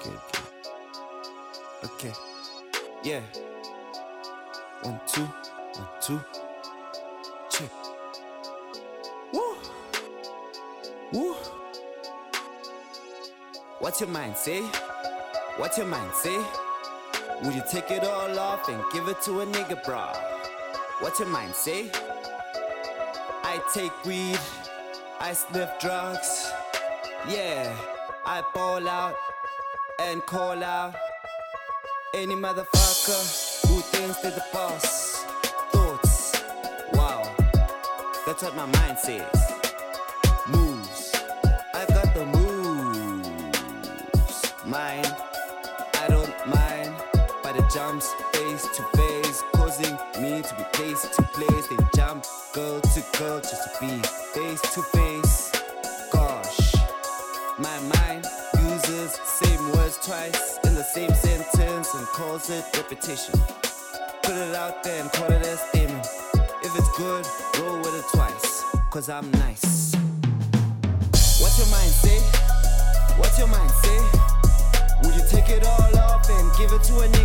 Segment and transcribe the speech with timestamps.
[0.00, 0.42] Okay, okay.
[1.84, 2.12] Okay.
[3.02, 3.20] Yeah.
[4.82, 6.20] One, two, one, two.
[7.50, 7.70] Check.
[9.32, 9.56] Woo.
[11.12, 11.34] Woo.
[13.78, 14.62] What's your mind say?
[15.56, 16.38] What's your mind say?
[17.42, 20.14] Would you take it all off and give it to a nigga, bra?
[21.00, 21.90] What's your mind say?
[23.52, 24.38] I take weed,
[25.20, 26.50] I sniff drugs.
[27.28, 27.70] Yeah,
[28.24, 29.14] I ball out
[30.00, 30.94] and call out
[32.14, 35.22] any motherfucker who thinks they're the boss.
[35.70, 36.42] Thoughts,
[36.94, 37.30] wow,
[38.24, 39.52] that's what my mind says.
[40.48, 41.12] Moves,
[41.74, 43.34] I got the moves.
[44.64, 45.14] Mind,
[46.00, 46.94] I don't mind,
[47.42, 51.66] but it jumps face to face, causing me to be place to place.
[51.66, 54.02] Then jump girl to girl just to be
[54.34, 55.50] face to face.
[56.12, 56.74] Gosh,
[57.58, 58.26] my mind
[58.68, 63.40] uses same words twice in the same sentence and calls it repetition.
[64.22, 66.06] Put it out there and call it a statement.
[66.62, 67.24] If it's good,
[67.58, 69.94] roll with it twice, cause I'm nice.
[71.40, 72.18] What's your mind say?
[73.16, 73.98] What's your mind say?
[75.02, 77.21] Would you take it all off and give it to a nigga,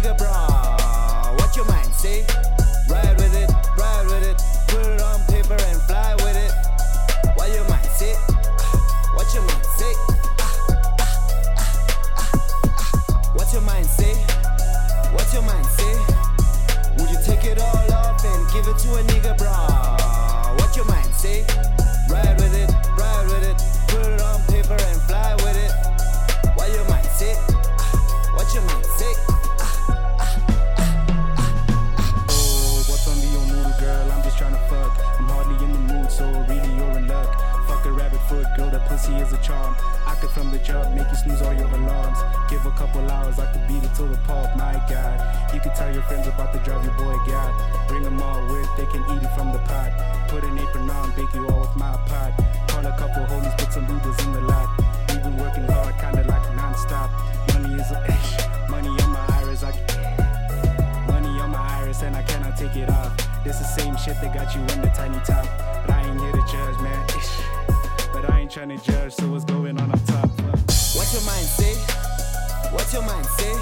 [38.97, 39.75] pussy is a charm.
[40.05, 42.17] I could from the jump make you snooze all your alarms.
[42.49, 45.53] Give a couple hours, I could beat it till the pulp, my god.
[45.53, 47.53] You can tell your friends about the drive your boy got.
[47.87, 49.91] Bring them all with, they can eat it from the pot.
[50.29, 52.33] Put an apron on, bake you all with my pot.
[52.69, 54.67] Call a couple homies, put some noodles in the lot.
[55.09, 57.11] We've been working hard, kinda like non-stop.
[57.53, 59.71] Money is a ish, eh, money on my iris, I
[61.07, 63.15] Money on my iris and I cannot take it off.
[63.43, 65.45] This the same shit that got you in the tiny top.
[65.85, 67.05] But I ain't here to judge, man.
[67.15, 67.76] Ish.
[68.13, 70.29] But I ain't trying to judge, so what's going on up top?
[70.95, 71.73] What your mind say?
[72.71, 73.53] What your mind say?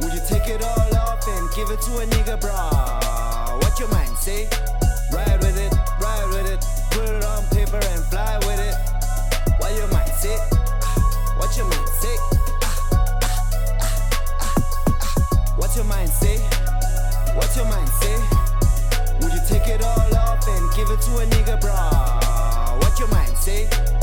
[0.00, 3.58] Would you take it all off and give it to a nigga, brah?
[3.62, 4.48] What your mind say?
[5.12, 6.64] Ride with it, ride with it.
[6.90, 8.74] Put it on paper and fly with it.
[9.60, 10.36] What your mind say?
[11.36, 12.16] What your mind say?
[15.56, 16.38] What your mind say?
[17.36, 18.16] What your mind say?
[19.20, 22.39] Would you take it all off and give it to a nigga, brah?
[22.80, 23.99] what your mind say?